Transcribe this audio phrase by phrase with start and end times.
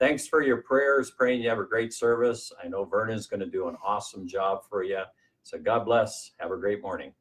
[0.00, 1.12] thanks for your prayers.
[1.12, 2.50] Praying you have a great service.
[2.62, 5.02] I know Vernon's going to do an awesome job for you.
[5.42, 6.32] So God bless.
[6.38, 7.12] Have a great morning.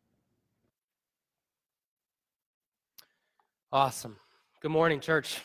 [3.71, 4.17] Awesome.
[4.61, 5.41] Good morning, church.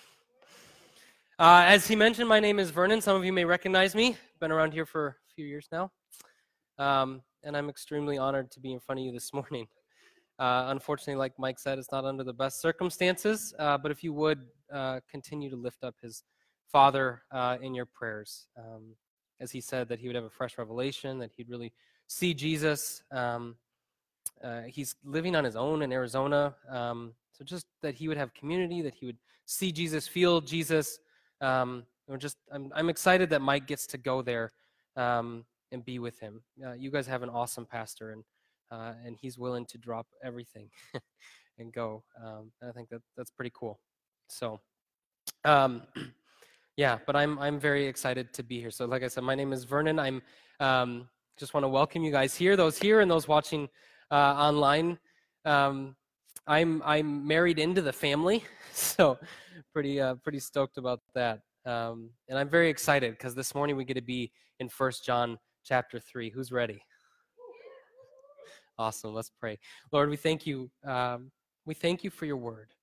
[1.38, 3.00] Uh, as he mentioned, my name is Vernon.
[3.00, 4.16] Some of you may recognize me.
[4.40, 5.90] Been around here for a few years now.
[6.78, 9.66] Um, and I'm extremely honored to be in front of you this morning.
[10.38, 14.12] Uh, unfortunately, like Mike said, it's not under the best circumstances, uh, but if you
[14.12, 16.24] would uh, continue to lift up his
[16.70, 18.46] father uh, in your prayers.
[18.58, 18.96] Um,
[19.40, 21.72] as he said, that he would have a fresh revelation, that he'd really
[22.06, 23.02] see Jesus.
[23.10, 23.56] Um,
[24.42, 26.54] uh, he's living on his own in Arizona.
[26.70, 30.98] Um, so just that he would have community, that he would see Jesus, feel Jesus.
[31.40, 31.84] Um,
[32.18, 34.52] just, I'm, I'm excited that Mike gets to go there
[34.96, 36.42] um, and be with him.
[36.64, 38.24] Uh, you guys have an awesome pastor, and
[38.70, 40.68] uh, and he's willing to drop everything
[41.58, 42.02] and go.
[42.22, 43.78] Um, I think that that's pretty cool.
[44.28, 44.60] So,
[45.44, 45.82] um,
[46.76, 48.70] yeah, but I'm I'm very excited to be here.
[48.70, 49.98] So, like I said, my name is Vernon.
[49.98, 50.22] I'm
[50.60, 53.68] um, just want to welcome you guys here, those here and those watching
[54.10, 54.98] uh, online.
[55.44, 55.94] Um,
[56.46, 59.18] I'm I'm married into the family, so
[59.72, 61.40] pretty uh, pretty stoked about that.
[61.64, 65.38] Um, and I'm very excited because this morning we get to be in First John
[65.64, 66.28] chapter three.
[66.28, 66.82] Who's ready?
[68.78, 69.14] Awesome.
[69.14, 69.58] Let's pray.
[69.92, 70.68] Lord, we thank you.
[70.84, 71.30] Um,
[71.64, 72.74] we thank you for your word.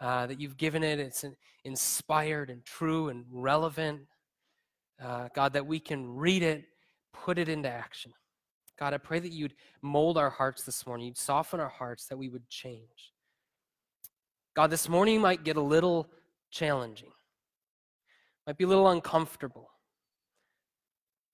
[0.00, 0.98] Uh, that you've given it.
[0.98, 1.24] It's
[1.64, 4.02] inspired and true and relevant.
[5.02, 6.64] Uh, God, that we can read it,
[7.12, 8.12] put it into action.
[8.78, 11.06] God, I pray that you'd mold our hearts this morning.
[11.06, 13.14] You'd soften our hearts, that we would change.
[14.54, 16.08] God, this morning might get a little
[16.50, 17.12] challenging,
[18.46, 19.70] might be a little uncomfortable.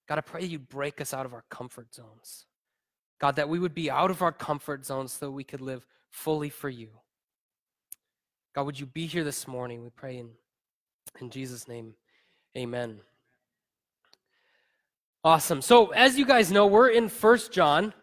[0.09, 2.47] God, I pray you'd break us out of our comfort zones.
[3.21, 6.51] God, that we would be out of our comfort zones so we could live fully
[6.51, 6.91] for you.
[8.55, 9.83] God, would you be here this morning?
[9.83, 10.29] We pray in,
[11.23, 11.95] in Jesus' name.
[12.57, 13.01] Amen.
[15.25, 15.63] Awesome.
[15.63, 17.95] So, as you guys know, we're in First John.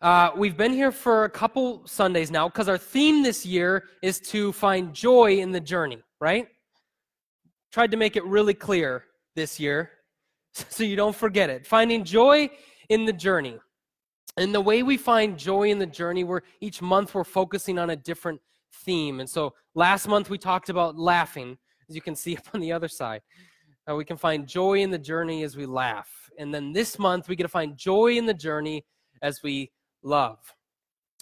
[0.00, 4.20] Uh, we've been here for a couple Sundays now because our theme this year is
[4.20, 6.46] to find joy in the journey, right?
[7.72, 9.90] Tried to make it really clear this year
[10.52, 11.66] so you don't forget it.
[11.66, 12.48] Finding joy
[12.88, 13.58] in the journey.
[14.36, 17.90] And the way we find joy in the journey, we're each month we're focusing on
[17.90, 18.40] a different
[18.72, 19.20] theme.
[19.20, 21.58] And so last month we talked about laughing,
[21.88, 23.22] as you can see up on the other side.
[23.88, 26.08] Uh, we can find joy in the journey as we laugh.
[26.38, 28.84] And then this month we get to find joy in the journey
[29.22, 29.70] as we
[30.02, 30.38] love.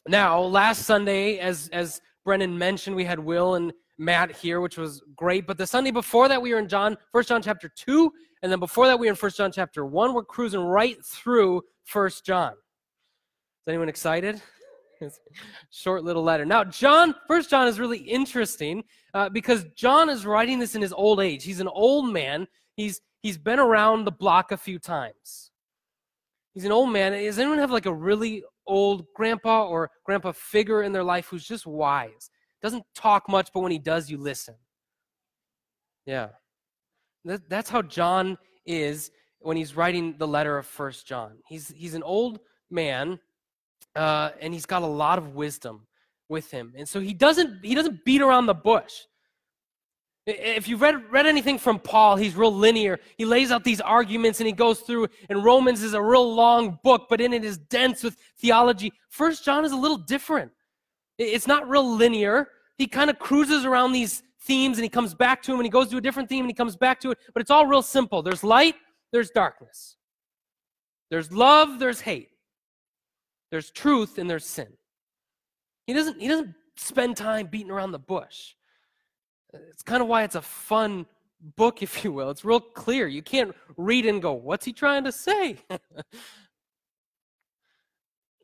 [0.06, 5.02] Now, last Sunday, as as Brennan mentioned, we had Will and Matt here, which was
[5.16, 5.46] great.
[5.46, 8.12] But the Sunday before that, we were in John, First John chapter 2.
[8.42, 10.14] And then before that, we were in First John chapter 1.
[10.14, 14.40] We're cruising right through First John Is anyone excited?
[15.70, 16.44] Short little letter.
[16.44, 20.92] Now, John, First John is really interesting uh, because John is writing this in his
[20.92, 21.44] old age.
[21.44, 22.46] He's an old man.
[22.74, 25.50] He's he's been around the block a few times.
[26.54, 27.12] He's an old man.
[27.12, 31.46] Does anyone have like a really old grandpa or grandpa figure in their life who's
[31.46, 32.30] just wise?
[32.62, 34.54] Doesn't talk much, but when he does, you listen.
[36.06, 36.28] Yeah.
[37.24, 39.10] That, that's how John is
[39.40, 41.38] when he's writing the letter of First John.
[41.48, 43.18] He's he's an old man
[43.98, 45.86] uh, and he's got a lot of wisdom
[46.28, 46.72] with him.
[46.76, 48.92] And so he doesn't he doesn't beat around the bush.
[50.26, 53.00] If you've read, read anything from Paul, he's real linear.
[53.16, 56.78] He lays out these arguments and he goes through, and Romans is a real long
[56.84, 58.92] book, but in it is dense with theology.
[59.08, 60.52] First John is a little different.
[61.16, 62.48] It's not real linear.
[62.76, 65.70] He kind of cruises around these themes and he comes back to them and he
[65.70, 67.82] goes to a different theme and he comes back to it, but it's all real
[67.82, 68.22] simple.
[68.22, 68.74] There's light,
[69.12, 69.96] there's darkness.
[71.10, 72.28] There's love, there's hate.
[73.50, 74.68] There's truth and there's sin.
[75.86, 78.54] He doesn't, he doesn't spend time beating around the bush.
[79.52, 81.06] It's kind of why it's a fun
[81.56, 82.30] book, if you will.
[82.30, 83.06] It's real clear.
[83.06, 85.58] You can't read and go, what's he trying to say?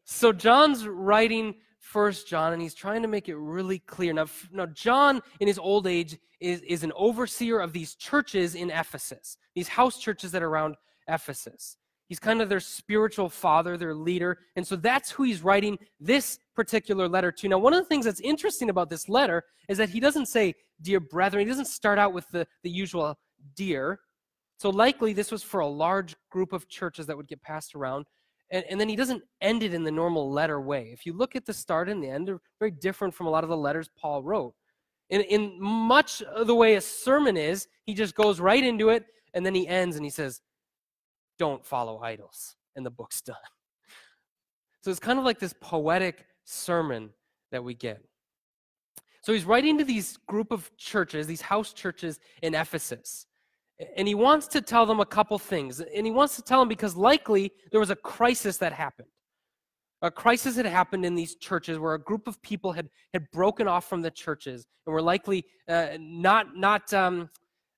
[0.05, 4.15] so John's writing First John, and he's trying to make it really clear.
[4.15, 8.71] Now, now John, in his old age, is, is an overseer of these churches in
[8.71, 10.77] Ephesus, these house churches that are around
[11.09, 11.77] Ephesus.
[12.09, 14.39] He's kind of their spiritual father, their leader.
[14.57, 17.49] And so that's who he's writing this particular letter to.
[17.49, 20.55] Now, one of the things that's interesting about this letter is that he doesn't say,
[20.83, 23.17] Dear brethren, he doesn't start out with the, the usual
[23.55, 24.01] dear.
[24.59, 28.07] So likely this was for a large group of churches that would get passed around.
[28.51, 30.91] And, and then he doesn't end it in the normal letter way.
[30.93, 33.45] If you look at the start and the end, they're very different from a lot
[33.45, 34.55] of the letters Paul wrote.
[35.11, 39.05] In, in much of the way a sermon is, he just goes right into it
[39.33, 40.41] and then he ends and he says,
[41.39, 42.57] don't follow idols.
[42.77, 43.37] And the book's done.
[44.83, 47.11] So it's kind of like this poetic sermon
[47.53, 48.03] that we get.
[49.23, 53.27] So he's writing to these group of churches, these house churches in Ephesus.
[53.97, 55.81] And he wants to tell them a couple things.
[55.81, 59.09] And he wants to tell them because likely there was a crisis that happened.
[60.03, 63.67] A crisis had happened in these churches where a group of people had, had broken
[63.67, 67.31] off from the churches and were likely uh, not, not um,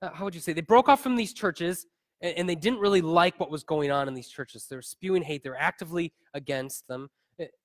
[0.03, 1.87] uh, how would you say, they broke off from these churches
[2.21, 4.67] and, and they didn't really like what was going on in these churches.
[4.69, 7.09] They were spewing hate, they were actively against them.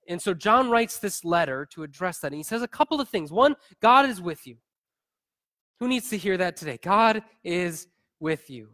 [0.08, 2.28] And so John writes this letter to address that.
[2.28, 3.32] And he says a couple of things.
[3.32, 4.58] One, God is with you.
[5.80, 6.78] Who needs to hear that today?
[6.82, 7.88] God is
[8.20, 8.70] with you.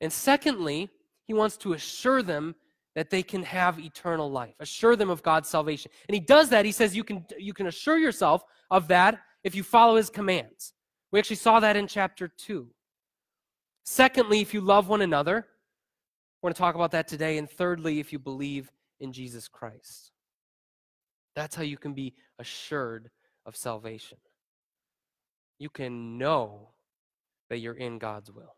[0.00, 0.88] And secondly,
[1.26, 2.54] he wants to assure them
[2.94, 5.90] that they can have eternal life, assure them of God's salvation.
[6.08, 6.64] And he does that.
[6.64, 10.72] He says you can, you can assure yourself of that if you follow his commands.
[11.12, 12.68] We actually saw that in chapter 2.
[13.92, 15.44] Secondly, if you love one another,
[16.40, 17.38] we're going to talk about that today.
[17.38, 18.70] And thirdly, if you believe
[19.00, 20.12] in Jesus Christ.
[21.34, 23.10] That's how you can be assured
[23.44, 24.18] of salvation.
[25.58, 26.68] You can know
[27.48, 28.54] that you're in God's will.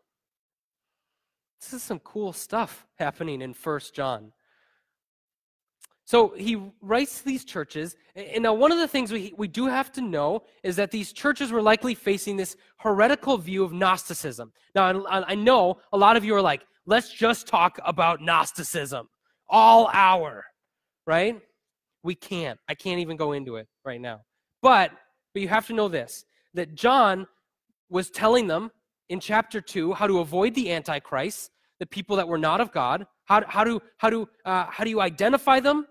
[1.59, 4.33] This is some cool stuff happening in First John.
[6.05, 9.91] So he writes these churches, and now one of the things we, we do have
[9.93, 14.51] to know is that these churches were likely facing this heretical view of Gnosticism.
[14.75, 19.07] Now, I, I know a lot of you are like, let's just talk about Gnosticism
[19.49, 20.43] all hour,
[21.07, 21.39] right?
[22.03, 22.59] We can't.
[22.67, 24.21] I can't even go into it right now.
[24.61, 24.91] But,
[25.33, 27.25] but you have to know this that John
[27.89, 28.71] was telling them
[29.09, 33.05] in chapter 2 how to avoid the antichrist the people that were not of god
[33.25, 35.85] how, how, do, how, do, uh, how do you identify them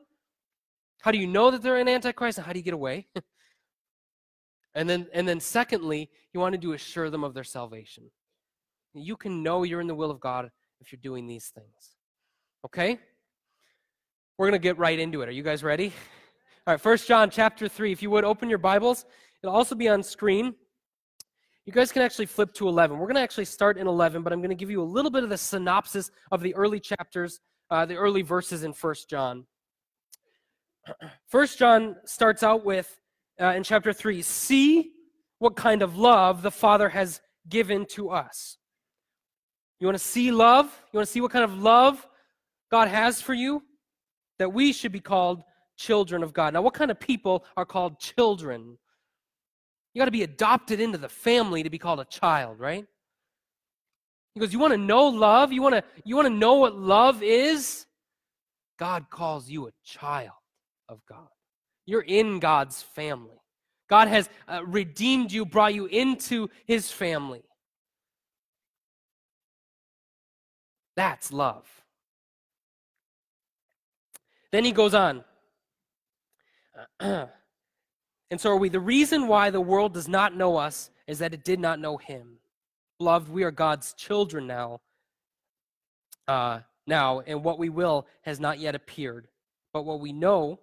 [1.02, 3.08] how do you know that they're an antichrist and how do you get away?
[4.75, 8.10] And then and then secondly you wanted to assure them of their salvation.
[8.94, 10.50] You can know you're in the will of god
[10.81, 11.96] if you're doing these things.
[12.64, 12.99] Okay?
[14.38, 15.28] We're going to get right into it.
[15.28, 15.93] Are you guys ready?
[16.66, 19.04] All right first john chapter 3 if you would open your bibles.
[19.43, 20.54] It'll also be on screen.
[21.66, 22.99] You guys can actually flip to 11.
[22.99, 25.10] We're going to actually start in 11, but I'm going to give you a little
[25.10, 27.40] bit of the synopsis of the early chapters,
[27.70, 29.44] uh, the early verses in First John.
[31.29, 33.00] First John starts out with,
[33.40, 34.93] uh, in chapter 3, see
[35.38, 38.58] what kind of love the Father has given to us.
[39.81, 40.67] You want to see love?
[40.93, 42.06] You want to see what kind of love
[42.70, 43.62] God has for you?
[44.38, 45.43] That we should be called
[45.76, 46.55] children of God.
[46.55, 48.78] Now, what kind of people are called children?
[49.93, 52.87] You got to be adopted into the family to be called a child, right?
[54.35, 55.52] He goes, You want to know love?
[55.52, 57.87] You want to you want to know what love is?
[58.78, 60.41] God calls you a child
[60.88, 61.29] of God.
[61.87, 63.40] You're in God's family.
[63.88, 67.43] God has uh, redeemed you, brought you into his family.
[70.96, 71.67] That's love.
[74.50, 75.25] Then he goes on.
[78.32, 78.70] And so are we.
[78.70, 81.99] The reason why the world does not know us is that it did not know
[81.99, 82.38] him.
[82.99, 84.81] Loved, we are God's children now.
[86.26, 89.28] Uh, now, and what we will has not yet appeared.
[89.75, 90.61] But what we know,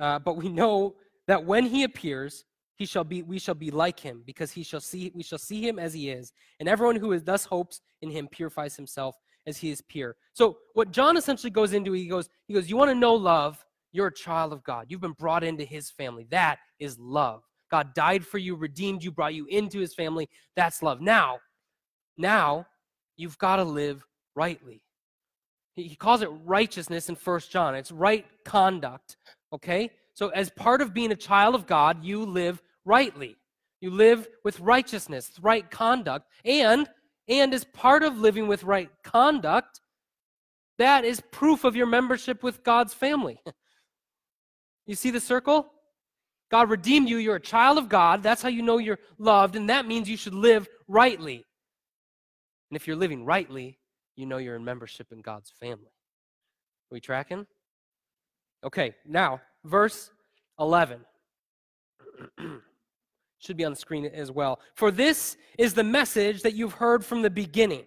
[0.00, 0.94] uh, but we know
[1.26, 2.44] that when he appears,
[2.76, 5.66] he shall be we shall be like him because he shall see we shall see
[5.66, 9.14] him as he is and everyone who is thus hopes in him purifies himself
[9.46, 12.76] as he is pure so what john essentially goes into he goes he goes you
[12.76, 14.86] want to know love you're a child of God.
[14.88, 16.26] You've been brought into his family.
[16.30, 17.42] That is love.
[17.70, 20.28] God died for you, redeemed you, brought you into his family.
[20.56, 21.00] That's love.
[21.00, 21.38] Now,
[22.16, 22.66] now
[23.16, 24.04] you've got to live
[24.34, 24.82] rightly.
[25.74, 27.74] He calls it righteousness in First John.
[27.74, 29.16] It's right conduct.
[29.52, 29.90] Okay?
[30.14, 33.36] So as part of being a child of God, you live rightly.
[33.80, 36.28] You live with righteousness, right conduct.
[36.44, 36.88] And
[37.28, 39.80] and as part of living with right conduct,
[40.78, 43.40] that is proof of your membership with God's family.
[44.84, 45.70] You see the circle?
[46.50, 47.18] God redeemed you.
[47.18, 48.22] You're a child of God.
[48.22, 51.46] That's how you know you're loved, and that means you should live rightly.
[52.68, 53.78] And if you're living rightly,
[54.16, 55.86] you know you're in membership in God's family.
[55.86, 57.46] Are we tracking?
[58.64, 60.10] Okay, now, verse
[60.58, 61.00] 11.
[63.38, 64.60] Should be on the screen as well.
[64.74, 67.84] For this is the message that you've heard from the beginning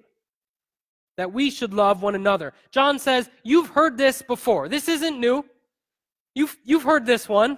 [1.17, 2.51] that we should love one another.
[2.71, 4.67] John says, You've heard this before.
[4.67, 5.45] This isn't new.
[6.33, 7.57] You've, you've heard this one.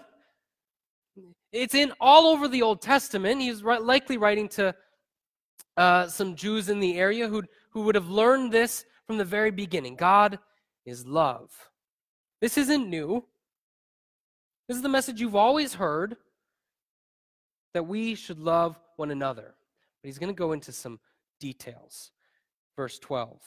[1.52, 3.42] It's in all over the Old Testament.
[3.42, 4.76] He's likely writing to
[5.76, 7.42] uh, some Jews in the area who
[7.78, 9.96] who would have learned this from the very beginning.
[9.96, 10.40] God
[10.88, 11.52] is love.
[12.42, 13.24] This isn't new.
[14.68, 16.18] This is the message you've always heard
[17.74, 19.56] that we should love one another.
[20.02, 21.00] But he's going to go into some
[21.40, 22.12] details.
[22.76, 23.40] Verse 12.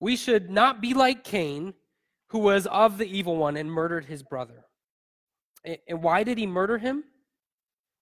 [0.00, 1.74] We should not be like Cain
[2.28, 4.64] who was of the evil one and murdered his brother.
[5.64, 7.04] And why did he murder him?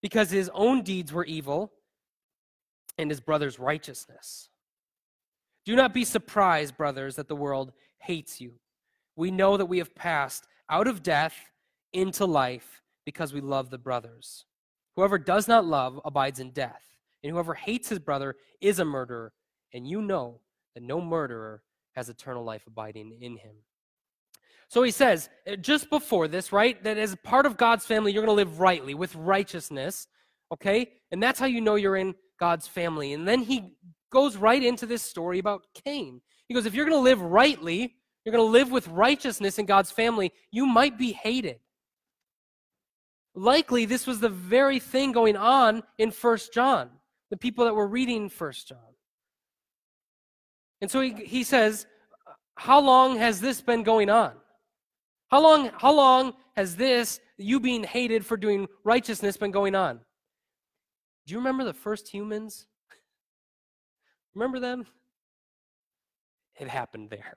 [0.02, 1.73] Because his own deeds were evil
[2.99, 4.50] and his brother's righteousness.
[5.64, 8.52] Do not be surprised, brothers, that the world hates you.
[9.18, 11.34] We know that we have passed out of death
[11.92, 14.44] into life because we love the brothers.
[14.94, 16.84] Whoever does not love abides in death,
[17.25, 19.32] and whoever hates his brother is a murderer,
[19.75, 20.38] and you know
[20.75, 21.64] that no murderer
[21.96, 23.56] has eternal life abiding in him.
[24.68, 28.25] So he says, uh, just before this, right, that as part of God's family, you're
[28.25, 30.06] going to live rightly with righteousness,
[30.52, 30.92] okay?
[31.10, 33.14] And that's how you know you're in God's family.
[33.14, 33.75] And then he
[34.12, 36.20] goes right into this story about Cain.
[36.46, 39.66] He goes, if you're going to live rightly, you're going to live with righteousness in
[39.66, 41.60] God's family, you might be hated.
[43.34, 46.90] Likely, this was the very thing going on in First John,
[47.30, 48.78] the people that were reading First John.
[50.80, 51.87] And so he, he says,
[52.56, 54.32] How long has this been going on?
[55.30, 60.00] How long, how long has this, you being hated for doing righteousness, been going on?
[61.26, 62.66] Do you remember the first humans?
[64.34, 64.87] Remember them?
[66.58, 67.37] It happened there.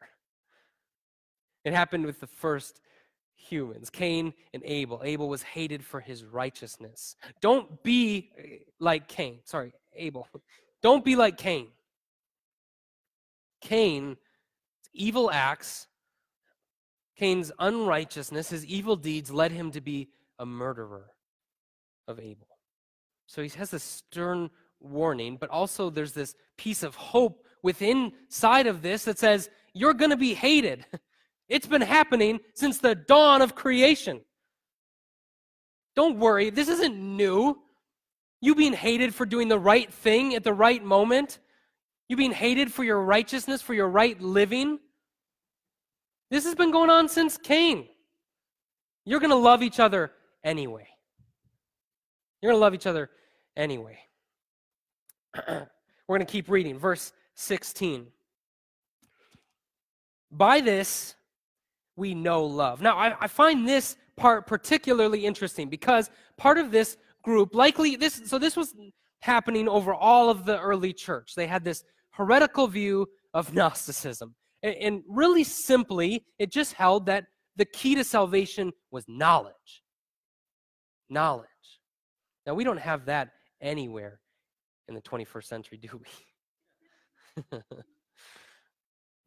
[1.64, 2.82] It happened with the first
[3.36, 5.02] humans Cain and Abel.
[5.04, 7.16] Abel was hated for his righteousness.
[7.42, 9.40] Don't be eh, like Cain.
[9.46, 10.28] Sorry, Abel.
[10.82, 11.68] Don't be like Cain.
[13.62, 14.18] Cain,
[14.94, 15.88] evil acts,
[17.16, 21.12] Cain's unrighteousness, his evil deeds led him to be a murderer
[22.08, 22.48] of Abel.
[23.28, 24.50] So he has this stern
[24.80, 29.94] warning, but also there's this piece of hope within side of this that says, You're
[29.94, 30.86] going to be hated.
[31.50, 34.22] It's been happening since the dawn of creation.
[35.96, 37.58] Don't worry, this isn't new.
[38.42, 41.40] You being hated for doing the right thing at the right moment,
[42.10, 44.80] you being hated for your righteousness, for your right living.
[46.32, 47.88] This has been going on since Cain.
[49.06, 50.12] You're going to love each other
[50.44, 50.88] anyway.
[52.42, 53.10] You're going to love each other
[53.56, 54.00] anyway.
[55.48, 55.68] We're
[56.08, 56.80] going to keep reading.
[56.80, 58.08] Verse 16.
[60.32, 61.16] By this,
[61.96, 62.82] we know love.
[62.82, 68.22] Now, I, I, find this part particularly interesting because part of this group, likely this,
[68.26, 68.74] so this was
[69.20, 71.34] happening over all of the early church.
[71.36, 74.36] They had this heretical view of Gnosticism.
[74.64, 79.84] And, and really simply, it just held that the key to salvation was knowledge.
[81.10, 81.48] Knowledge.
[82.46, 83.30] Now, we don't have that
[83.62, 84.20] anywhere
[84.88, 87.58] in the 21st century, do we?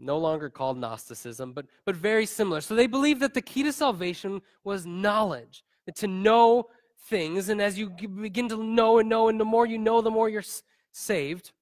[0.01, 2.61] no longer called Gnosticism, but, but very similar.
[2.61, 6.69] So they believed that the key to salvation was knowledge, to know
[7.09, 7.49] things.
[7.49, 10.29] And as you begin to know and know, and the more you know, the more
[10.29, 10.45] you're
[10.93, 11.53] saved.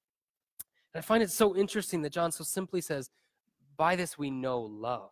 [0.95, 3.11] And I find it so interesting that John so simply says,
[3.77, 5.11] By this we know love.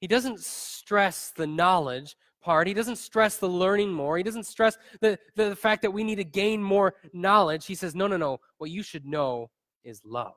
[0.00, 2.66] He doesn't stress the knowledge part.
[2.66, 4.16] He doesn't stress the learning more.
[4.16, 7.66] He doesn't stress the, the fact that we need to gain more knowledge.
[7.66, 8.38] He says, No, no, no.
[8.58, 9.50] What you should know
[9.84, 10.34] is love.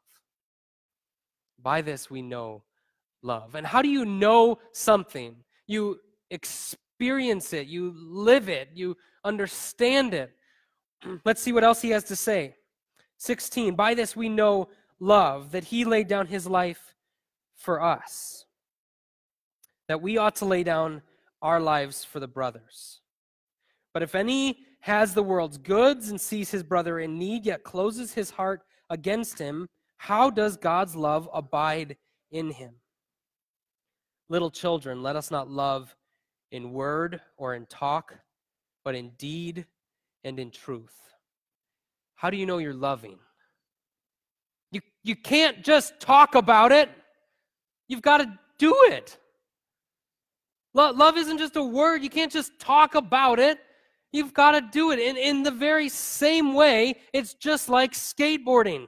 [1.61, 2.63] By this we know
[3.21, 3.55] love.
[3.55, 5.35] And how do you know something?
[5.67, 5.99] You
[6.29, 10.31] experience it, you live it, you understand it.
[11.25, 12.55] Let's see what else he has to say.
[13.17, 13.75] 16.
[13.75, 16.95] By this we know love, that he laid down his life
[17.55, 18.45] for us,
[19.87, 21.01] that we ought to lay down
[21.41, 23.01] our lives for the brothers.
[23.93, 28.13] But if any has the world's goods and sees his brother in need, yet closes
[28.13, 29.67] his heart against him,
[29.99, 31.97] how does God's love abide
[32.31, 32.75] in him?
[34.29, 35.93] Little children, let us not love
[36.53, 38.15] in word or in talk,
[38.85, 39.65] but in deed
[40.23, 40.95] and in truth.
[42.15, 43.19] How do you know you're loving?
[44.71, 46.89] You, you can't just talk about it,
[47.89, 49.17] you've got to do it.
[50.73, 53.59] Love, love isn't just a word, you can't just talk about it.
[54.11, 54.99] You've got to do it.
[54.99, 58.87] And in the very same way, it's just like skateboarding.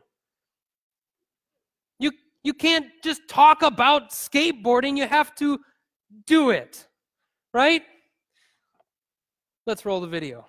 [2.43, 5.59] You can't just talk about skateboarding, you have to
[6.25, 6.87] do it.
[7.53, 7.83] Right?
[9.67, 10.47] Let's roll the video.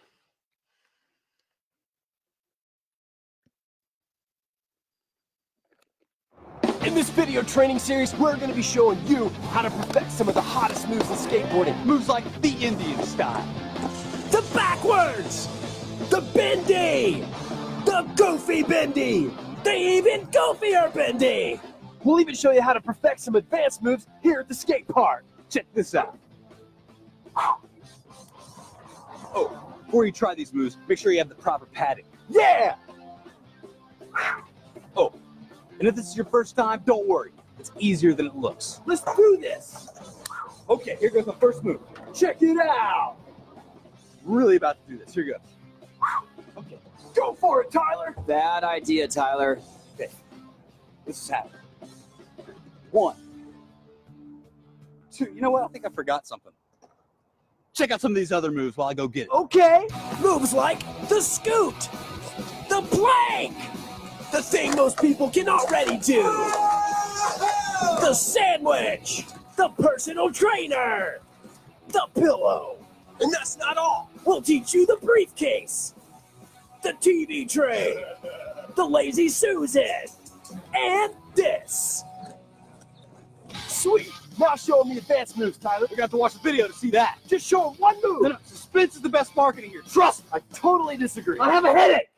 [6.85, 10.29] In this video training series, we're going to be showing you how to perfect some
[10.29, 11.85] of the hottest moves in skateboarding.
[11.85, 13.47] Moves like the Indian style.
[14.31, 15.47] The backwards!
[16.09, 17.25] The bendy!
[17.85, 19.31] The goofy bendy!
[19.63, 21.61] The even goofier bendy!
[22.05, 25.25] We'll even show you how to perfect some advanced moves here at the skate park.
[25.49, 26.19] Check this out.
[29.35, 32.05] Oh, before you try these moves, make sure you have the proper padding.
[32.29, 32.75] Yeah!
[34.97, 35.13] Oh,
[35.79, 37.31] and if this is your first time, don't worry.
[37.59, 38.81] It's easier than it looks.
[38.87, 39.89] Let's do this!
[40.69, 41.81] Okay, here goes the first move.
[42.15, 43.17] Check it out!
[44.25, 45.15] Really about to do this.
[45.15, 45.41] Here goes.
[46.57, 46.79] Okay,
[47.15, 47.33] go!
[47.33, 48.15] Go for it, Tyler.
[48.27, 49.61] Bad idea, Tyler.
[49.95, 50.11] Okay,
[51.07, 51.62] this is happening.
[52.93, 53.17] One,
[55.11, 55.33] two.
[55.35, 55.65] You know what?
[55.65, 56.53] I think I forgot something.
[57.73, 59.31] Check out some of these other moves while I go get it.
[59.31, 59.89] Okay.
[60.21, 61.89] Moves like the scoot,
[62.69, 63.57] the plank,
[64.31, 66.23] the thing most people can already do,
[68.03, 69.25] the sandwich,
[69.57, 71.21] the personal trainer,
[71.89, 72.77] the pillow.
[73.21, 74.11] And that's not all.
[74.27, 75.95] We'll teach you the briefcase,
[76.83, 78.05] the TV tray,
[78.75, 80.05] the lazy Susan,
[80.75, 82.05] and this.
[83.69, 84.11] Sweet.
[84.39, 85.81] Now show him the advanced moves, Tyler.
[85.81, 87.19] You're gonna have to watch the video to see that.
[87.27, 88.23] Just show him one move.
[88.23, 89.83] No, no, suspense is the best marketing here.
[89.83, 91.39] Trust me, I totally disagree.
[91.39, 92.09] I have a headache.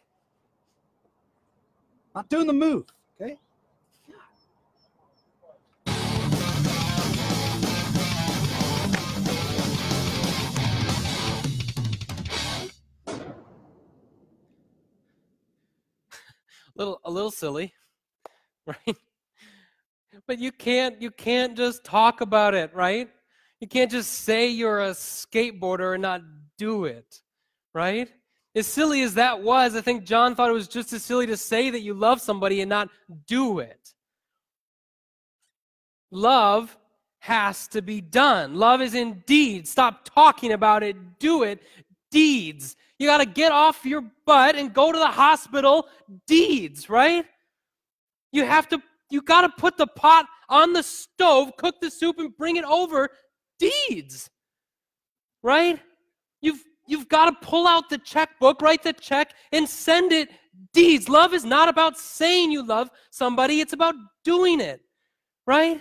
[2.15, 2.85] Not doing the move.
[3.21, 3.39] Okay.
[16.77, 17.73] little a little silly
[18.67, 18.97] right
[20.27, 23.09] but you can't you can't just talk about it right?
[23.61, 26.23] You can't just say you're a skateboarder and not
[26.59, 27.21] do it
[27.73, 28.09] right?
[28.57, 31.37] As silly as that was i think john thought it was just as silly to
[31.37, 32.89] say that you love somebody and not
[33.27, 33.95] do it.
[36.11, 36.77] Love
[37.19, 38.55] has to be done.
[38.55, 40.97] Love is indeed stop talking about it.
[41.19, 41.61] Do it.
[42.11, 42.77] Deeds.
[42.99, 45.89] You got to get off your butt and go to the hospital.
[46.27, 47.25] Deeds, right?
[48.31, 48.81] You have to
[49.11, 52.65] you got to put the pot on the stove, cook the soup and bring it
[52.65, 53.09] over
[53.59, 54.31] deeds.
[55.43, 55.81] Right?
[56.41, 60.29] You've you've got to pull out the checkbook, write the check and send it
[60.73, 61.09] deeds.
[61.09, 63.95] Love is not about saying you love somebody, it's about
[64.25, 64.81] doing it.
[65.47, 65.81] Right?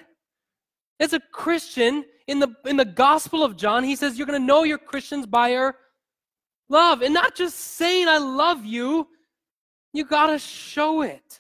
[1.00, 4.46] As a Christian in the in the Gospel of John, he says you're going to
[4.46, 5.76] know you're Christians by your
[6.70, 7.02] love.
[7.02, 9.08] And not just saying, I love you,
[9.94, 11.40] you got to show it.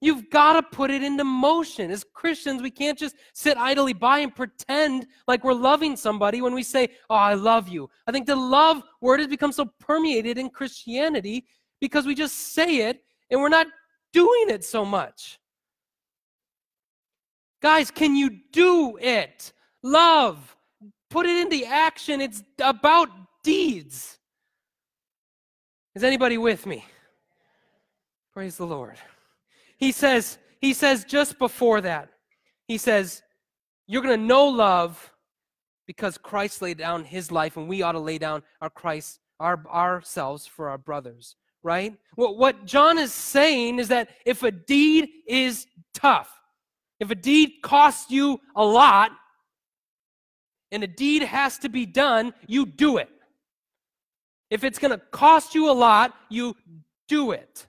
[0.00, 1.90] You've got to put it into motion.
[1.90, 6.54] As Christians, we can't just sit idly by and pretend like we're loving somebody when
[6.54, 7.90] we say, Oh, I love you.
[8.06, 11.44] I think the love word has become so permeated in Christianity
[11.80, 13.66] because we just say it and we're not
[14.12, 15.38] doing it so much.
[17.60, 19.52] Guys, can you do it?
[19.82, 20.56] Love.
[21.10, 22.22] Put it into action.
[22.22, 23.10] It's about
[23.42, 24.18] deeds.
[25.94, 26.86] Is anybody with me?
[28.32, 28.96] Praise the Lord.
[29.80, 32.10] He says, he says just before that,
[32.68, 33.22] he says,
[33.88, 35.12] You're going to know love
[35.86, 39.64] because Christ laid down his life, and we ought to lay down our Christ, our,
[39.66, 41.96] ourselves for our brothers, right?
[42.14, 46.30] What, what John is saying is that if a deed is tough,
[47.00, 49.10] if a deed costs you a lot,
[50.70, 53.08] and a deed has to be done, you do it.
[54.50, 56.54] If it's going to cost you a lot, you
[57.08, 57.66] do it.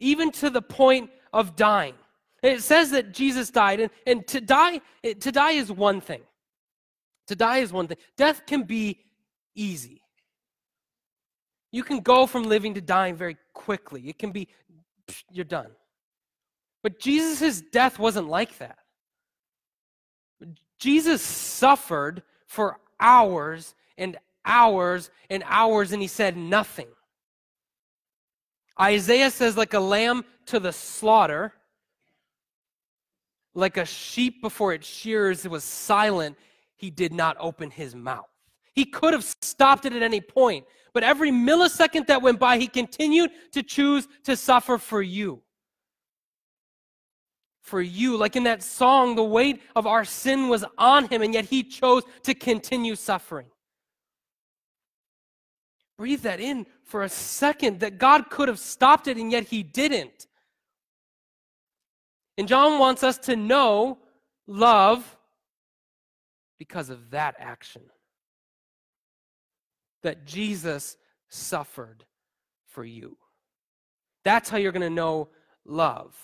[0.00, 1.94] Even to the point of dying.
[2.42, 6.22] It says that Jesus died, and, and to die, to die is one thing.
[7.26, 7.98] To die is one thing.
[8.16, 9.00] Death can be
[9.54, 10.02] easy.
[11.72, 14.08] You can go from living to dying very quickly.
[14.08, 14.48] It can be,
[15.30, 15.70] you're done.
[16.82, 18.78] But Jesus' death wasn't like that.
[20.78, 26.86] Jesus suffered for hours and hours and hours, and he said nothing.
[28.80, 31.52] Isaiah says, like a lamb to the slaughter,
[33.54, 36.36] like a sheep before its shears it was silent,
[36.76, 38.28] he did not open his mouth.
[38.72, 42.68] He could have stopped it at any point, but every millisecond that went by, he
[42.68, 45.42] continued to choose to suffer for you.
[47.62, 51.34] For you, like in that song, the weight of our sin was on him, and
[51.34, 53.48] yet he chose to continue suffering.
[55.98, 59.64] Breathe that in for a second that God could have stopped it and yet he
[59.64, 60.28] didn't.
[62.38, 63.98] And John wants us to know
[64.46, 65.16] love
[66.56, 67.82] because of that action.
[70.02, 70.96] That Jesus
[71.28, 72.04] suffered
[72.66, 73.16] for you.
[74.22, 75.30] That's how you're going to know
[75.64, 76.14] love.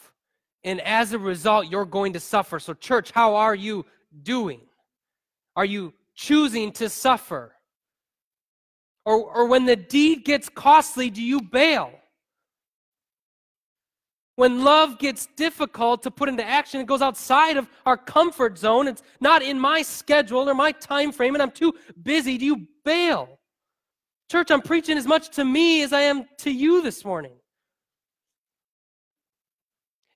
[0.62, 2.60] And as a result, you're going to suffer.
[2.60, 3.84] So, church, how are you
[4.22, 4.60] doing?
[5.56, 7.53] Are you choosing to suffer?
[9.06, 11.92] Or, or when the deed gets costly, do you bail?
[14.36, 18.88] When love gets difficult to put into action, it goes outside of our comfort zone.
[18.88, 22.36] It's not in my schedule or my time frame, and I'm too busy.
[22.36, 23.38] Do you bail?
[24.30, 27.34] Church, I'm preaching as much to me as I am to you this morning.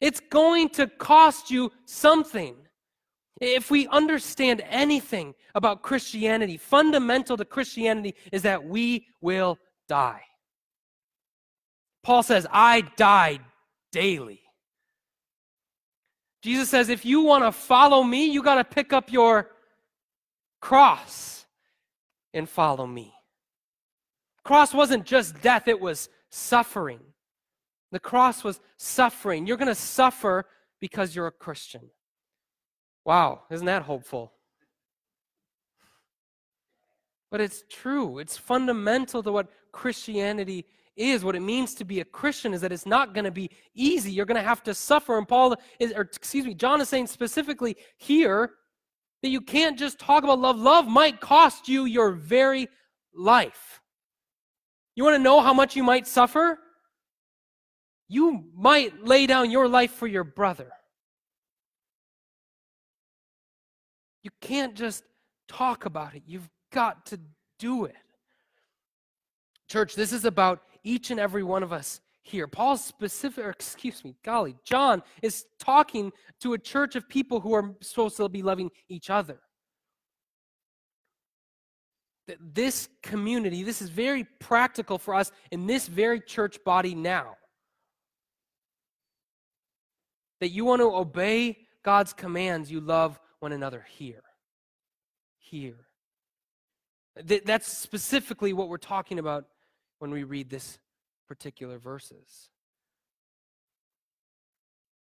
[0.01, 2.57] It's going to cost you something.
[3.41, 10.23] If we understand anything about Christianity, fundamental to Christianity is that we will die.
[12.03, 13.39] Paul says, I die
[13.93, 14.41] daily.
[16.43, 19.51] Jesus says, if you want to follow me, you got to pick up your
[20.61, 21.47] cross
[22.33, 23.13] and follow me.
[24.45, 27.01] Cross wasn't just death, it was suffering.
[27.93, 29.47] The cross was suffering.
[29.47, 30.47] You're going to suffer
[30.81, 31.91] because you're a Christian.
[33.09, 34.35] Wow, isn't that hopeful?
[37.31, 38.19] But it's true.
[38.19, 41.25] It's fundamental to what Christianity is.
[41.25, 44.13] What it means to be a Christian is that it's not going to be easy.
[44.13, 45.17] You're going to have to suffer.
[45.17, 48.51] And Paul is, or excuse me, John is saying specifically here
[49.23, 50.59] that you can't just talk about love.
[50.59, 52.69] Love might cost you your very
[53.15, 53.81] life.
[54.97, 56.59] You want to know how much you might suffer?
[58.07, 60.73] You might lay down your life for your brother.
[64.29, 65.05] You can't just
[65.49, 66.23] talk about it.
[66.27, 67.19] You've got to
[67.59, 67.97] do it.
[69.71, 72.47] Church, this is about each and every one of us here.
[72.47, 77.75] Paul's specific, excuse me, golly, John is talking to a church of people who are
[77.81, 79.39] supposed to be loving each other.
[82.39, 87.37] This community, this is very practical for us in this very church body now.
[90.43, 94.23] That you want to obey God's commands, you love one another here.
[95.39, 95.87] Here.
[97.25, 99.47] That's specifically what we're talking about
[99.99, 100.79] when we read this
[101.27, 102.51] particular verses.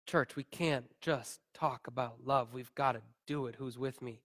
[0.06, 2.52] Church, we can't just talk about love.
[2.52, 3.56] We've got to do it.
[3.58, 4.20] Who's with me?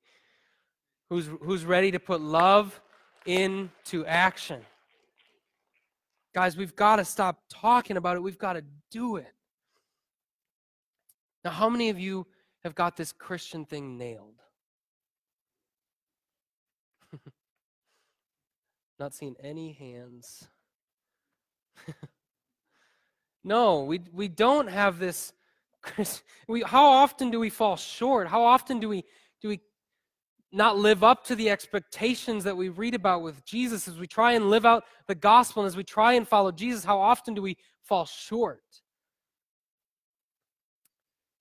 [1.10, 2.80] Who's, who's ready to put love
[3.26, 4.62] into action?
[6.34, 8.22] Guys, we've got to stop talking about it.
[8.22, 9.34] We've got to do it.
[11.44, 12.28] Now, how many of you
[12.64, 14.42] have got this Christian thing nailed?
[19.00, 20.48] Not seeing any hands.
[23.44, 25.34] no, we, we don't have this.
[26.48, 28.28] We, how often do we fall short?
[28.28, 29.04] How often do we,
[29.42, 29.60] do we
[30.52, 34.34] not live up to the expectations that we read about with Jesus as we try
[34.34, 36.84] and live out the gospel and as we try and follow Jesus?
[36.84, 38.62] How often do we fall short?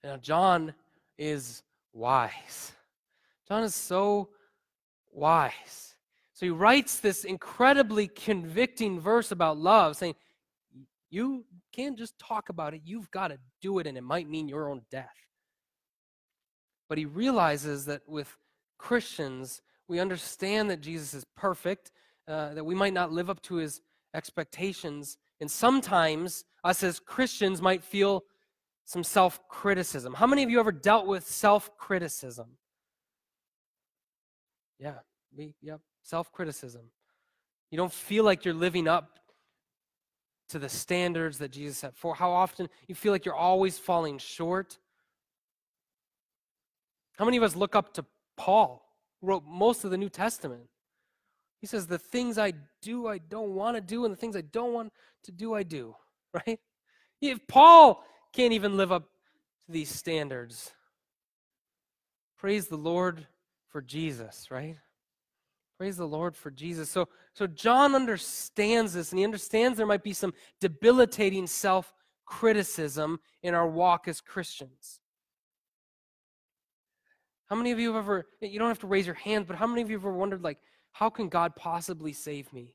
[0.03, 0.75] Now, John
[1.21, 2.73] is wise.
[3.47, 4.31] John is so
[5.13, 5.95] wise.
[6.33, 10.15] So he writes this incredibly convicting verse about love, saying,
[11.11, 14.49] You can't just talk about it, you've got to do it, and it might mean
[14.49, 15.15] your own death.
[16.89, 18.35] But he realizes that with
[18.79, 21.93] Christians, we understand that Jesus is perfect,
[22.27, 23.83] uh, that we might not live up to his
[24.15, 25.19] expectations.
[25.41, 28.25] And sometimes us as Christians might feel
[28.91, 30.15] some self criticism.
[30.15, 32.57] How many of you ever dealt with self criticism?
[34.81, 34.95] Yeah,
[35.33, 36.91] me, yep, self criticism.
[37.71, 39.21] You don't feel like you're living up
[40.49, 42.17] to the standards that Jesus set for.
[42.17, 44.77] How often you feel like you're always falling short.
[47.17, 48.05] How many of us look up to
[48.37, 48.85] Paul,
[49.21, 50.65] who wrote most of the New Testament?
[51.61, 54.41] He says, The things I do, I don't want to do, and the things I
[54.41, 55.95] don't want to do, I do.
[56.33, 56.61] Right?
[57.21, 59.05] If Paul can't even live up
[59.67, 60.73] to these standards,
[62.39, 63.27] praise the Lord
[63.69, 64.77] for Jesus, right?
[65.79, 66.91] Praise the Lord for Jesus.
[66.91, 71.95] So, so John understands this, and he understands there might be some debilitating self
[72.27, 75.01] criticism in our walk as Christians.
[77.47, 79.67] How many of you have ever, you don't have to raise your hand, but how
[79.67, 80.59] many of you have ever wondered, like,
[80.93, 82.75] how can God possibly save me?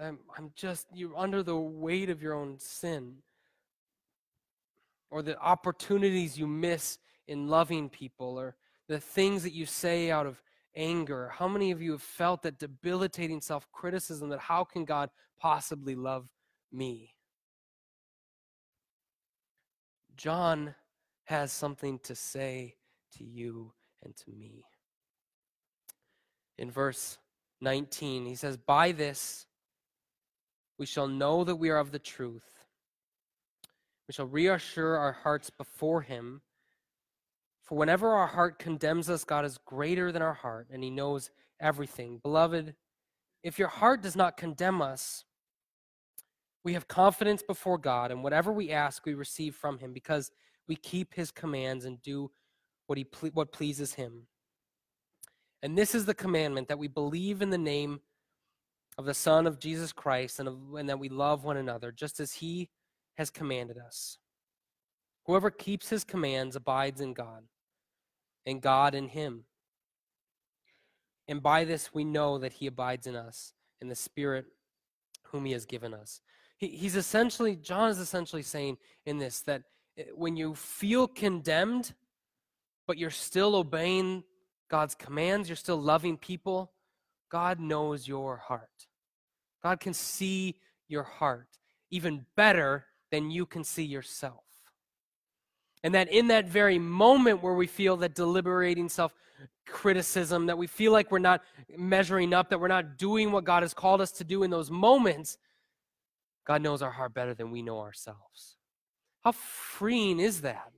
[0.00, 3.16] I'm, um, I'm just, you're under the weight of your own sin
[5.10, 8.56] or the opportunities you miss in loving people or
[8.88, 10.42] the things that you say out of
[10.76, 11.32] anger?
[11.34, 15.94] How many of you have felt that debilitating self criticism that how can God possibly
[15.94, 16.28] love
[16.72, 17.14] me?
[20.16, 20.74] John
[21.24, 22.76] has something to say
[23.18, 24.64] to you and to me.
[26.58, 27.18] In verse
[27.60, 29.45] 19, he says, By this
[30.78, 32.44] we shall know that we are of the truth.
[34.08, 36.42] We shall reassure our hearts before him
[37.66, 41.30] for whenever our heart condemns us, God is greater than our heart, and He knows
[41.60, 42.20] everything.
[42.22, 42.76] Beloved,
[43.42, 45.24] if your heart does not condemn us,
[46.62, 50.30] we have confidence before God, and whatever we ask, we receive from Him, because
[50.68, 52.30] we keep His commands and do
[52.86, 54.28] what, he ple- what pleases Him.
[55.60, 57.98] And this is the commandment that we believe in the name
[58.98, 62.20] of the Son of Jesus Christ, and, of, and that we love one another, just
[62.20, 62.70] as He
[63.16, 64.18] has commanded us.
[65.26, 67.44] Whoever keeps His commands abides in God
[68.46, 69.44] and God in him.
[71.28, 74.46] And by this we know that he abides in us, in the spirit
[75.24, 76.20] whom he has given us.
[76.56, 79.62] He, he's essentially, John is essentially saying in this that
[79.98, 81.92] eh, when you feel condemned,
[82.86, 84.22] but you're still obeying
[84.70, 86.72] God's commands, you're still loving people,
[87.30, 88.86] God knows your heart.
[89.62, 90.56] God can see
[90.88, 91.48] your heart
[91.90, 94.44] even better than you can see yourself.
[95.82, 99.14] And that in that very moment where we feel that deliberating self
[99.66, 101.42] criticism, that we feel like we're not
[101.76, 104.70] measuring up, that we're not doing what God has called us to do in those
[104.70, 105.38] moments,
[106.46, 108.56] God knows our heart better than we know ourselves.
[109.22, 110.70] How freeing is that?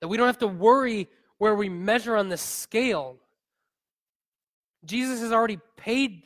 [0.00, 3.18] That we don't have to worry where we measure on the scale.
[4.84, 6.22] Jesus has already paid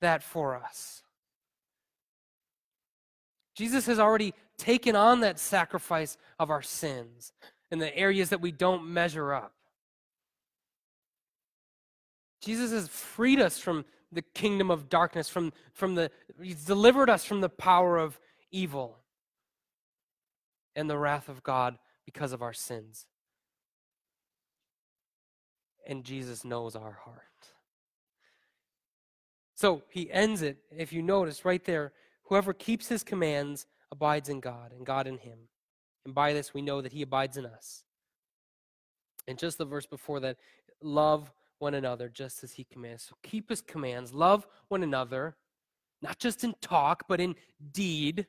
[0.00, 1.02] that for us.
[3.54, 7.32] Jesus has already taken on that sacrifice of our sins
[7.70, 9.52] in the areas that we don't measure up.
[12.40, 17.24] Jesus has freed us from the kingdom of darkness, from, from the, he's delivered us
[17.24, 18.18] from the power of
[18.50, 18.98] evil
[20.76, 23.06] and the wrath of God because of our sins.
[25.86, 27.22] And Jesus knows our heart.
[29.64, 34.40] So he ends it, if you notice right there, whoever keeps his commands abides in
[34.40, 35.38] God, and God in him.
[36.04, 37.82] And by this we know that he abides in us.
[39.26, 40.36] And just the verse before that,
[40.82, 43.04] love one another just as he commands.
[43.04, 45.34] So keep his commands, love one another,
[46.02, 47.34] not just in talk, but in
[47.72, 48.26] deed.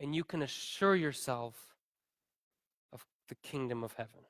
[0.00, 1.54] And you can assure yourself
[2.92, 4.22] of the kingdom of heaven.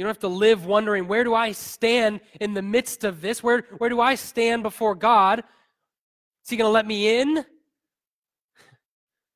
[0.00, 3.42] You don't have to live wondering, where do I stand in the midst of this?
[3.42, 5.40] Where, where do I stand before God?
[5.40, 7.44] Is he going to let me in?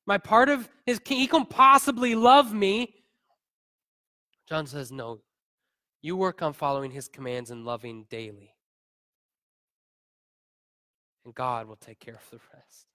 [0.07, 2.95] My part of his king, he can possibly love me.
[4.49, 5.19] John says, no.
[6.01, 8.55] You work on following his commands and loving daily.
[11.25, 12.87] And God will take care of the rest.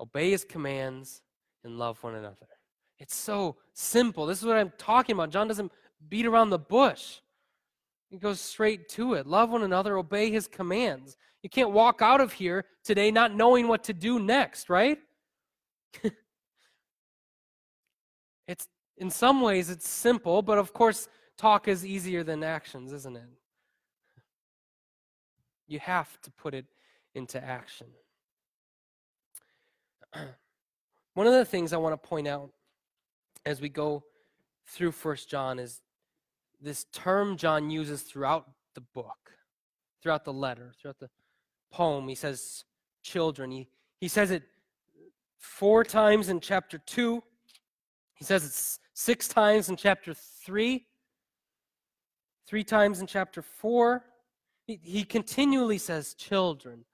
[0.00, 1.22] Obey his commands
[1.62, 2.48] and love one another.
[2.98, 4.26] It's so simple.
[4.26, 5.30] This is what I'm talking about.
[5.30, 5.70] John doesn't
[6.08, 7.20] beat around the bush.
[8.10, 9.26] He goes straight to it.
[9.26, 11.16] Love one another, obey his commands.
[11.42, 14.98] You can't walk out of here today not knowing what to do next, right?
[18.46, 23.16] it's in some ways it's simple, but of course talk is easier than actions, isn't
[23.16, 23.28] it?
[25.66, 26.66] You have to put it
[27.14, 27.88] into action.
[31.14, 32.50] One of the things I want to point out
[33.44, 34.04] as we go
[34.66, 35.80] through First John is
[36.60, 39.32] this term John uses throughout the book,
[40.02, 41.10] throughout the letter, throughout the
[41.70, 42.08] poem.
[42.08, 42.64] He says
[43.02, 43.50] children.
[43.50, 43.68] He,
[44.00, 44.42] he says it
[45.38, 47.22] four times in chapter 2.
[48.14, 50.86] He says it six times in chapter 3,
[52.46, 54.04] three times in chapter 4.
[54.66, 56.84] He, he continually says children,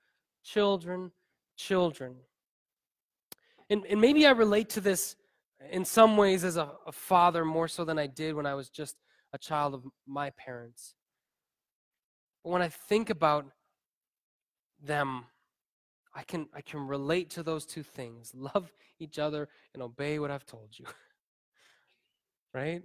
[0.43, 1.13] children,
[1.57, 2.17] children.
[3.69, 5.15] And, and maybe I relate to this
[5.71, 8.71] in some ways as a, a father more so than I did when I was
[8.71, 8.97] just
[9.33, 10.95] a child of my parents.
[12.43, 13.47] But when I think about
[14.83, 15.25] them,
[16.15, 18.33] I can I can relate to those two things.
[18.55, 20.87] Love each other and obey what I've told you.
[22.55, 22.83] right?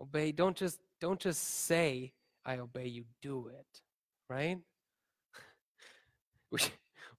[0.00, 2.12] Obey, don't just don't just say
[2.44, 3.80] I obey you, do it.
[4.28, 4.58] Right?
[6.50, 6.58] we,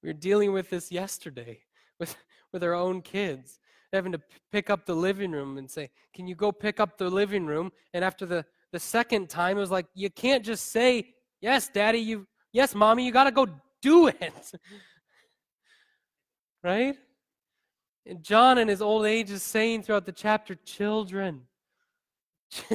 [0.02, 1.62] we were dealing with this yesterday
[2.00, 2.16] with
[2.56, 3.60] with our own kids
[3.92, 7.10] having to pick up the living room and say, Can you go pick up the
[7.10, 7.70] living room?
[7.94, 12.00] And after the, the second time, it was like, You can't just say, Yes, daddy,
[12.00, 13.46] you, yes, mommy, you got to go
[13.82, 14.54] do it.
[16.64, 16.96] right?
[18.06, 21.42] And John, in his old age, is saying throughout the chapter, Children,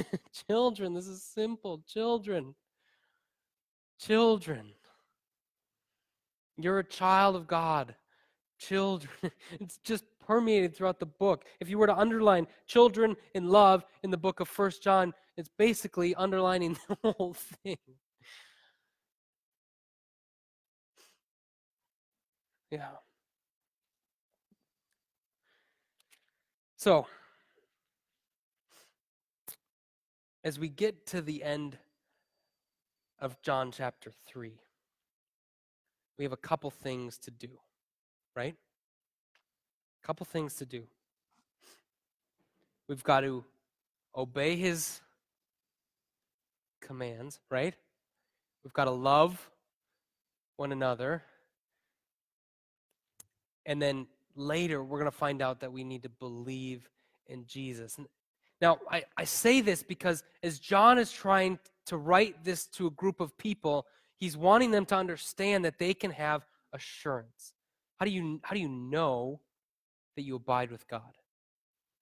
[0.50, 1.82] children, this is simple.
[1.86, 2.54] Children,
[3.98, 4.72] children.
[6.58, 7.94] You're a child of God.
[8.61, 9.11] Children.
[9.61, 11.44] It's just permeated throughout the book.
[11.59, 15.51] If you were to underline children in love in the book of First John, it's
[15.59, 17.79] basically underlining the whole thing.
[22.70, 22.90] Yeah.
[26.77, 27.07] So,
[30.44, 31.79] as we get to the end
[33.18, 34.53] of John chapter 3,
[36.16, 37.49] we have a couple things to do,
[38.40, 38.57] right?
[40.03, 40.85] A couple things to do.
[42.88, 43.44] We've got to
[44.16, 45.03] obey his
[46.81, 47.74] commands, right?
[48.64, 49.50] We've got to love
[50.57, 51.22] one another.
[53.66, 56.88] And then later, we're going to find out that we need to believe
[57.26, 57.98] in Jesus.
[58.62, 62.90] Now, I, I say this because as John is trying to write this to a
[62.90, 67.53] group of people, he's wanting them to understand that they can have assurance.
[68.00, 69.40] How do you, how do you know
[70.16, 71.02] that you abide with God?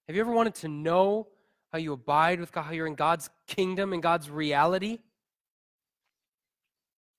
[0.07, 1.27] Have you ever wanted to know
[1.73, 4.99] how you abide with God, how you're in God's kingdom and God's reality?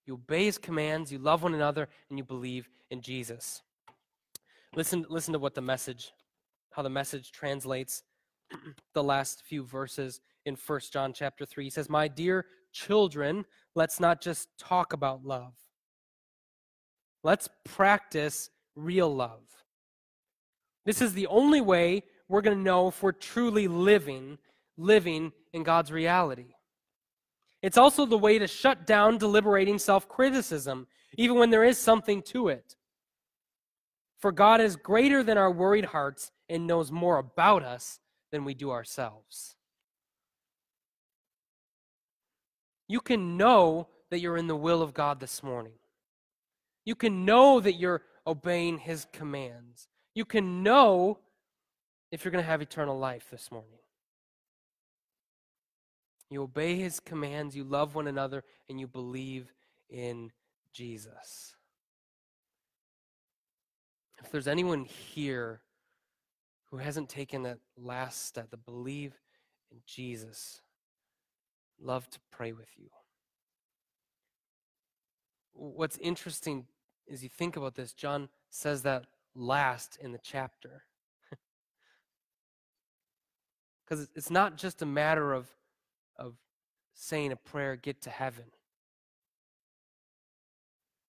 [0.06, 3.62] You obey his commands, you love one another, and you believe in Jesus.
[4.74, 6.12] Listen, listen to what the message,
[6.70, 8.02] how the message translates
[8.94, 11.64] the last few verses in First John chapter 3.
[11.64, 15.52] He says, My dear children, let's not just talk about love.
[17.22, 19.42] Let's practice real love.
[20.86, 24.38] This is the only way we're going to know if we're truly living,
[24.76, 26.54] living in God's reality.
[27.62, 30.86] It's also the way to shut down deliberating self criticism,
[31.18, 32.76] even when there is something to it.
[34.18, 38.54] For God is greater than our worried hearts and knows more about us than we
[38.54, 39.56] do ourselves.
[42.86, 45.74] You can know that you're in the will of God this morning.
[46.84, 49.88] You can know that you're obeying His commands.
[50.14, 51.18] You can know
[52.10, 53.78] if you're going to have eternal life this morning.
[56.30, 59.52] You obey His commands, you love one another, and you believe
[59.88, 60.30] in
[60.72, 61.56] Jesus.
[64.22, 65.62] If there's anyone here
[66.70, 69.14] who hasn't taken that last step, to believe
[69.72, 70.60] in Jesus,
[71.80, 72.90] love to pray with you.
[75.52, 76.66] What's interesting
[77.10, 80.84] is you think about this, John says that last in the chapter.
[83.84, 85.48] Because it's not just a matter of,
[86.16, 86.34] of
[86.94, 88.44] saying a prayer, get to heaven.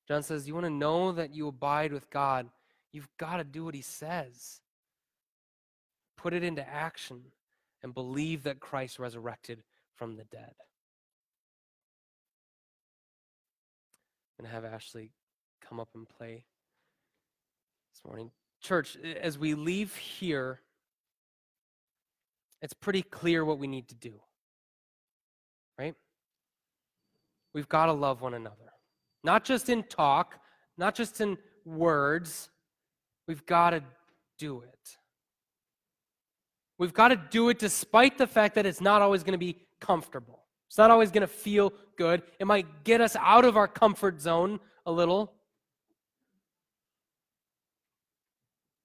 [0.08, 2.50] John says, You want to know that you abide with God,
[2.92, 4.62] you've got to do what he says
[6.22, 7.22] put it into action,
[7.82, 9.64] and believe that Christ resurrected
[9.96, 10.54] from the dead.
[14.40, 15.12] To have Ashley
[15.72, 16.44] come up and play
[17.94, 18.30] this morning.
[18.62, 20.60] Church, as we leave here,
[22.62, 24.20] it's pretty clear what we need to do.
[25.80, 25.96] Right?
[27.54, 28.74] We've got to love one another.
[29.24, 30.42] Not just in talk,
[30.78, 32.50] not just in words.
[33.26, 33.82] We've got to
[34.38, 34.98] do it.
[36.78, 39.56] We've got to do it despite the fact that it's not always going to be
[39.80, 40.44] comfortable.
[40.68, 42.24] It's not always going to feel good.
[42.40, 45.32] It might get us out of our comfort zone a little.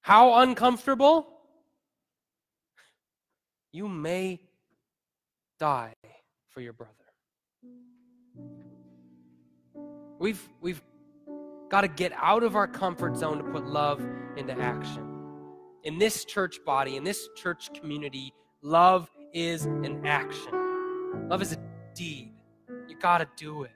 [0.06, 1.26] How uncomfortable?
[3.72, 4.40] You may
[5.58, 5.94] die
[6.50, 6.92] for your brother.
[10.20, 10.80] We've, we've
[11.68, 14.00] got to get out of our comfort zone to put love
[14.36, 15.16] into action
[15.86, 20.52] in this church body, in this church community, love is an action.
[21.28, 21.58] Love is a
[21.94, 22.32] deed.
[22.88, 23.70] You got to do it.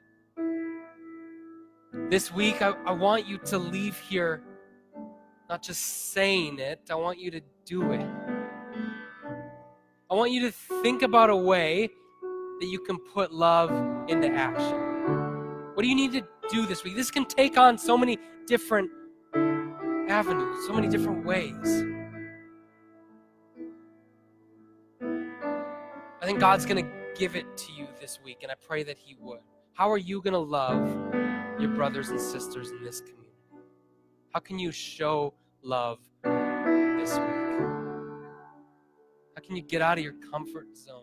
[2.10, 4.42] This week, I, I want you to leave here
[5.50, 8.06] not just saying it, I want you to do it.
[10.08, 11.90] I want you to think about a way
[12.60, 13.72] that you can put love
[14.08, 14.78] into action.
[15.74, 16.94] What do you need to do this week?
[16.94, 18.92] This can take on so many different
[20.08, 21.84] avenues, so many different ways.
[26.22, 28.98] I think God's going to give it to you this week, and I pray that
[28.98, 29.40] He would.
[29.72, 30.88] How are you going to love
[31.58, 33.19] your brothers and sisters in this community?
[34.32, 37.60] How can you show love this week?
[39.34, 41.02] How can you get out of your comfort zone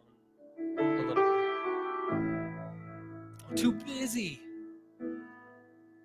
[0.80, 1.26] a little bit?
[3.50, 4.40] I'm too busy.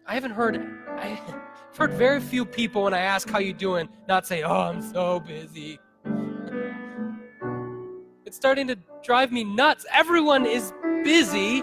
[0.04, 0.56] I haven't heard
[0.98, 4.82] I've heard very few people when I ask how you doing not say, "Oh, I'm
[4.82, 5.78] so busy."
[8.24, 9.86] It's starting to drive me nuts.
[9.92, 10.72] Everyone is
[11.04, 11.62] busy.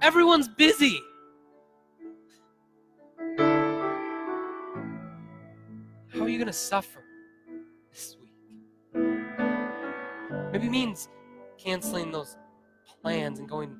[0.00, 1.02] Everyone's busy.
[6.30, 7.02] Are you going to suffer
[7.90, 8.32] this week?
[10.52, 11.08] Maybe it means
[11.58, 12.36] canceling those
[13.02, 13.76] plans and going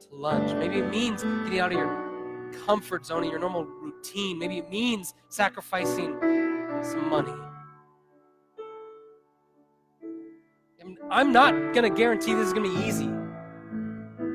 [0.00, 0.52] to lunch.
[0.52, 4.38] Maybe it means getting out of your comfort zone and your normal routine.
[4.38, 6.16] Maybe it means sacrificing
[6.82, 7.34] some money.
[11.10, 13.10] I'm not going to guarantee this is going to be easy.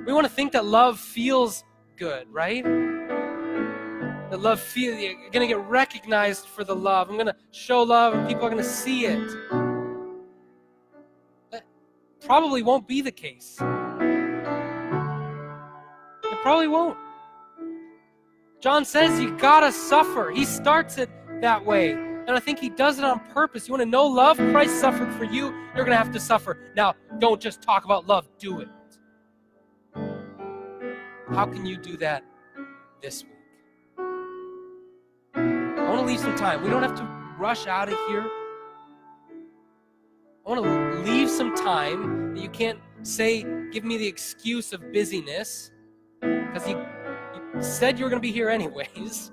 [0.06, 1.64] We want to think that love feels
[1.96, 2.66] good, right?
[4.34, 7.08] That love feel you're to get recognized for the love.
[7.08, 9.32] I'm to show love and people are to see it.
[11.52, 11.62] That
[12.20, 13.60] probably won't be the case.
[16.24, 16.98] It probably won't.
[18.60, 20.32] John says you got to suffer.
[20.32, 21.12] He starts it
[21.42, 21.92] that way.
[21.92, 23.68] And I think he does it on purpose.
[23.68, 24.38] You want to know love?
[24.38, 25.54] Christ suffered for you.
[25.76, 26.58] You're to have to suffer.
[26.76, 28.70] Now, don't just talk about love, do it.
[31.30, 32.24] How can you do that
[33.00, 33.33] this week?
[35.94, 36.64] Want to leave some time.
[36.64, 37.04] We don't have to
[37.38, 38.28] rush out of here.
[40.44, 44.92] I want to leave some time that you can't say, give me the excuse of
[44.92, 45.70] busyness,
[46.20, 46.84] because you,
[47.56, 49.32] you said you were going to be here anyways.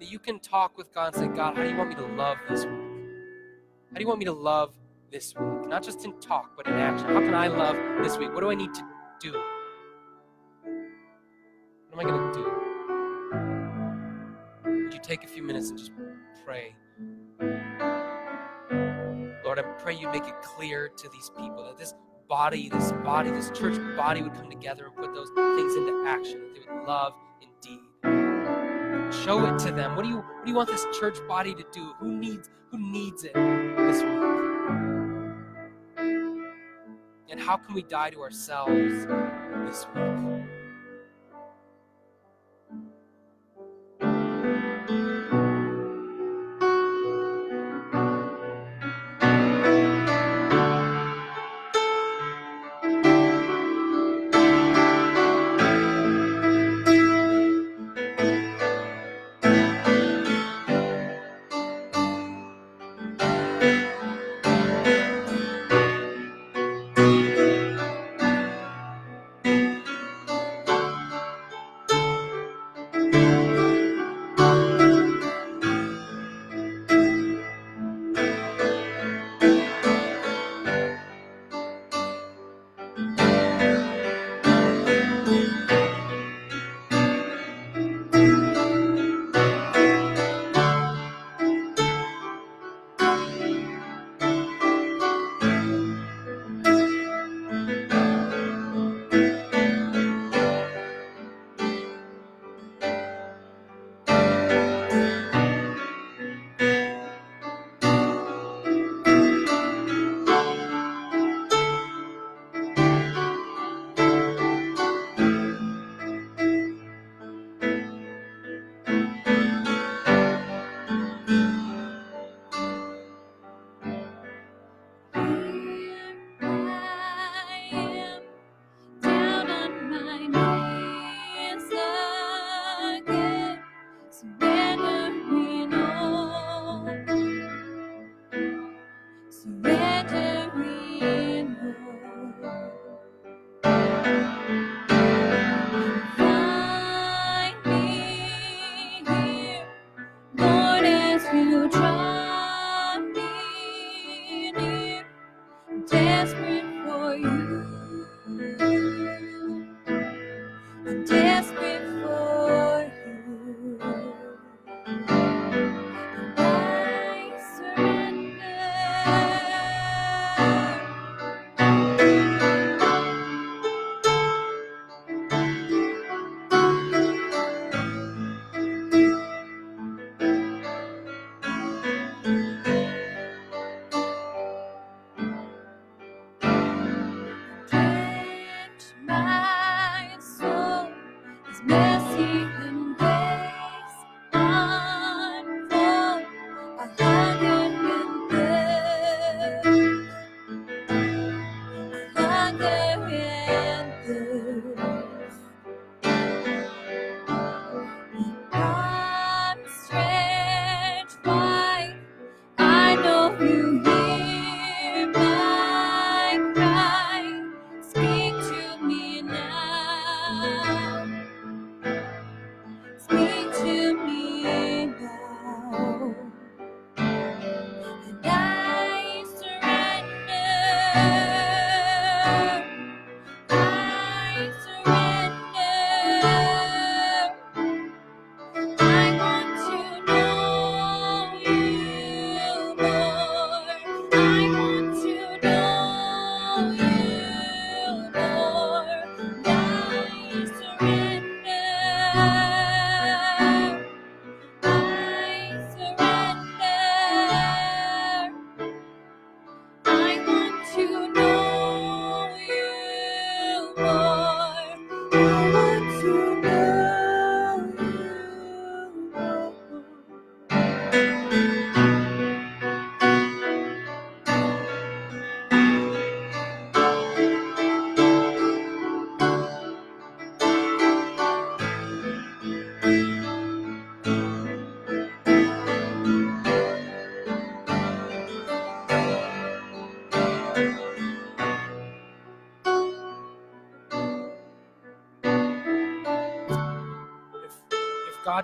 [0.00, 2.06] That you can talk with God and say, God, how do you want me to
[2.06, 2.72] love this week?
[3.90, 4.74] How do you want me to love
[5.12, 5.68] this week?
[5.68, 7.08] Not just in talk, but in action.
[7.08, 8.32] How can I love this week?
[8.32, 8.82] What do I need to
[9.20, 9.53] do?
[15.14, 15.92] Take a few minutes and just
[16.44, 16.74] pray?
[19.44, 21.94] Lord, I pray you make it clear to these people that this
[22.28, 26.40] body, this body, this church body would come together and put those things into action,
[26.40, 29.14] that they would love indeed.
[29.24, 29.94] Show it to them.
[29.94, 31.92] What do you what do you want this church body to do?
[32.00, 34.22] Who needs who needs it this week?
[37.30, 39.06] And how can we die to ourselves
[39.64, 40.33] this week?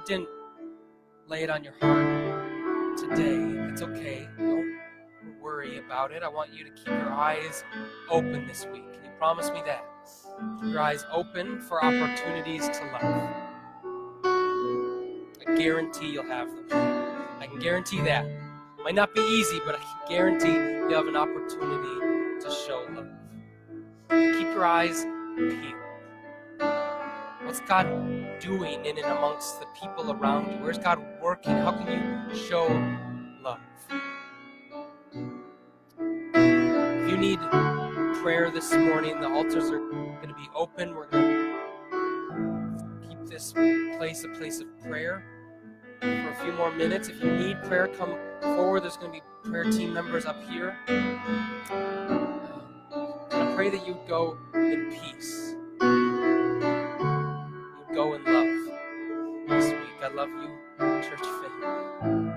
[0.00, 0.28] God didn't
[1.28, 3.36] lay it on your heart today,
[3.70, 4.28] it's okay.
[4.38, 4.80] Don't
[5.40, 6.22] worry about it.
[6.22, 7.64] I want you to keep your eyes
[8.08, 8.90] open this week.
[8.94, 9.84] Can you promise me that?
[10.60, 13.30] Keep your eyes open for opportunities to love.
[15.46, 16.66] I guarantee you'll have them.
[17.38, 18.26] I can guarantee that.
[18.82, 23.06] Might not be easy, but I can guarantee you have an opportunity to show love.
[24.08, 25.04] Keep your eyes
[25.36, 25.89] peeled.
[27.50, 27.88] What's God
[28.38, 30.58] doing in and amongst the people around you?
[30.62, 31.50] Where's God working?
[31.50, 31.88] How can
[32.30, 32.68] you show
[33.42, 33.58] love?
[36.32, 37.40] If you need
[38.22, 40.94] prayer this morning, the altars are going to be open.
[40.94, 41.56] We're going
[41.90, 45.24] to keep this place a place of prayer
[46.00, 47.08] for a few more minutes.
[47.08, 48.84] If you need prayer, come forward.
[48.84, 50.76] There's going to be prayer team members up here.
[50.86, 52.40] Um,
[53.32, 55.56] I pray that you go in peace.
[57.94, 60.02] Go in love this week.
[60.02, 60.50] I love you,
[61.02, 62.30] church family.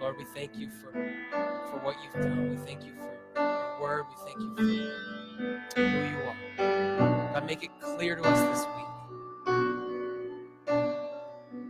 [0.00, 2.50] Lord, we thank you for, for what you've done.
[2.50, 4.04] We thank you for your word.
[4.10, 7.32] We thank you for who you are.
[7.34, 8.86] God, make it clear to us this week.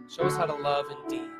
[0.08, 1.33] Show us how to love indeed.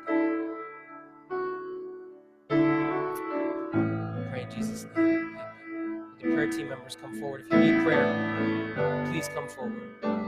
[6.45, 7.45] Prayer team members come forward.
[7.45, 10.24] If you need prayer, please come forward.